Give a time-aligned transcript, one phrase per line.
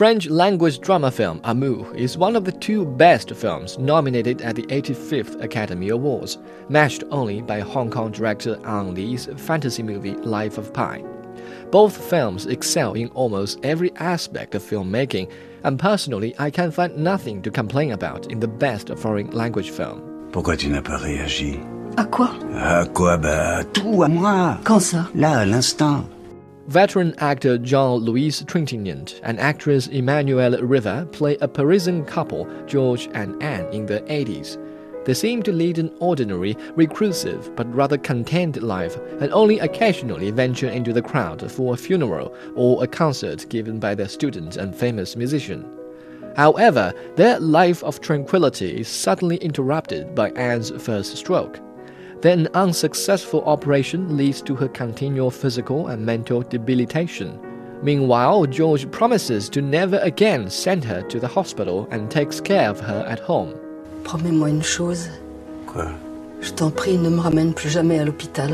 [0.00, 4.62] French language drama film Amour is one of the two best films nominated at the
[4.62, 6.38] 85th Academy Awards,
[6.70, 11.04] matched only by Hong Kong director Ang Lee's fantasy movie Life of Pi.
[11.70, 15.30] Both films excel in almost every aspect of filmmaking,
[15.64, 20.00] and personally, I can find nothing to complain about in the best foreign language film.
[20.32, 21.60] Pourquoi tu n'as pas réagi
[21.98, 26.06] À quoi À quoi Bah, tout, à moi Quand ça Là, à l'instant.
[26.70, 33.66] Veteran actor Jean-Louis Trintignant and actress Emmanuelle Riva play a Parisian couple, George and Anne,
[33.72, 34.56] in the 80s.
[35.04, 40.68] They seem to lead an ordinary, reclusive, but rather content life and only occasionally venture
[40.68, 45.16] into the crowd for a funeral or a concert given by their student and famous
[45.16, 45.68] musician.
[46.36, 51.58] However, their life of tranquility is suddenly interrupted by Anne's first stroke.
[52.20, 57.38] Then an unsuccessful operation leads to her continual physical and mental debilitation.
[57.82, 62.78] Meanwhile, George promises to never again send her to the hospital and takes care of
[62.80, 63.54] her at home.
[64.04, 65.08] Promets-moi une chose.
[65.66, 65.92] Quoi
[66.42, 68.50] Je t'en prie, ne me ramène plus jamais à l'hôpital.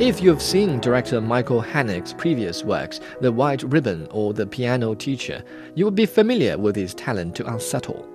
[0.00, 5.42] If you've seen director Michael Haneke's previous works, The White Ribbon or The Piano Teacher,
[5.74, 8.06] you will be familiar with his talent to unsettle.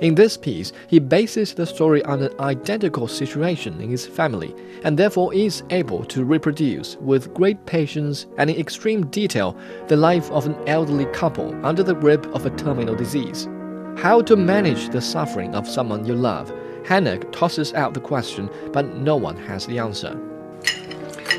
[0.00, 4.54] In this piece, he bases the story on an identical situation in his family,
[4.84, 9.56] and therefore is able to reproduce with great patience and in extreme detail
[9.88, 13.48] the life of an elderly couple under the grip of a terminal disease.
[13.96, 16.52] How to manage the suffering of someone you love?
[16.84, 20.16] Haneke tosses out the question, but no one has the answer.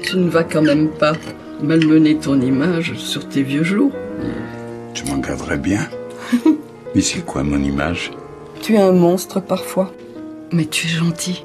[0.03, 1.13] Tu ne vas quand même pas
[1.61, 3.91] malmener ton image sur tes vieux jours
[4.93, 5.87] Tu m'en garderais bien.
[6.95, 8.11] Mais c'est quoi mon image
[8.61, 9.91] Tu es un monstre parfois.
[10.51, 11.41] Mais tu es gentil.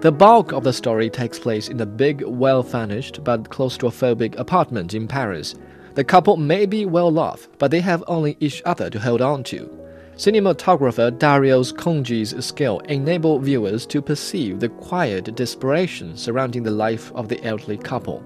[0.00, 4.92] The bulk of the story takes place in a big, well furnished but claustrophobic apartment
[4.92, 5.54] in Paris.
[5.94, 9.44] The couple may be well off, but they have only each other to hold on
[9.44, 9.70] to.
[10.16, 17.28] Cinematographer Darius Khondji's skill enable viewers to perceive the quiet desperation surrounding the life of
[17.28, 18.22] the elderly couple.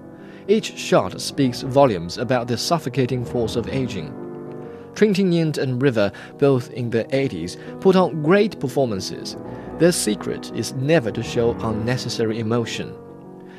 [0.47, 4.28] Each shot speaks volumes about the suffocating force of aging.
[4.99, 9.37] Trintignant and Riva, both in the 80s, put on great performances.
[9.77, 12.93] Their secret is never to show unnecessary emotion.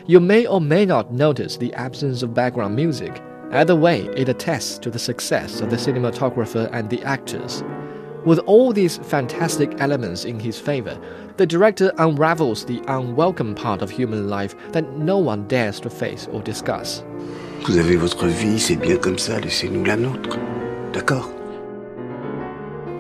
[0.07, 3.23] You may or may not notice the absence of background music.
[3.53, 7.65] Either way, it attests to the success of the cinematographer and the actors.
[8.27, 11.01] With all these fantastic elements in his favor,
[11.39, 16.29] the director unravels the unwelcome part of human life that no one dares to face
[16.33, 17.03] or discuss.
[17.67, 20.39] Vous avez votre vie, c'est bien comme ça, laissez-nous la nôtre.
[20.93, 21.31] D'accord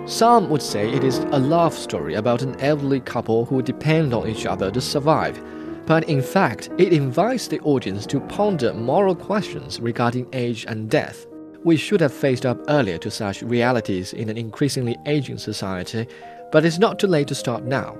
[0.08, 4.28] Some would say it is a love story about an elderly couple who depend on
[4.28, 5.40] each other to survive.
[5.86, 11.26] But in fact, it invites the audience to ponder moral questions regarding age and death.
[11.64, 16.06] We should have faced up earlier to such realities in an increasingly aging society,
[16.52, 17.98] but it's not too late to start now.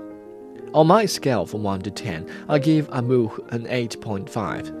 [0.73, 4.80] On my scale from 1 to 10, I give Amour an 8.5.